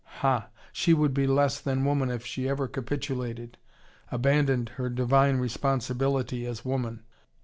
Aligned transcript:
Ha, 0.21 0.47
she 0.73 0.95
would 0.95 1.13
be 1.13 1.27
less 1.27 1.59
than 1.59 1.85
woman 1.85 2.09
if 2.09 2.25
she 2.25 2.49
ever 2.49 2.67
capitulated, 2.67 3.59
abandoned 4.11 4.69
her 4.69 4.89
divine 4.89 5.37
responsibility 5.37 6.43
as 6.47 6.65
woman! 6.65 7.03